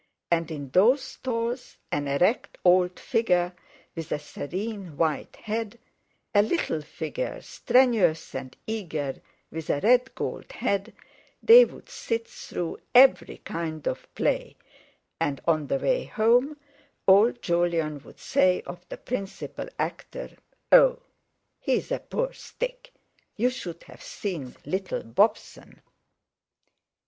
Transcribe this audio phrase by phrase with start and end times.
[0.31, 3.53] And in those stalls—an erect old figure
[3.95, 5.77] with a serene white head,
[6.33, 13.37] a little figure, strenuous and eager, with a red gold head—they would sit through every
[13.45, 14.55] kind of play,
[15.19, 16.57] and on the way home
[17.07, 20.31] old Jolyon would say of the principal actor:
[20.71, 20.97] "Oh,
[21.59, 22.91] he's a poor stick!
[23.35, 25.79] You should have seen little Bobson!"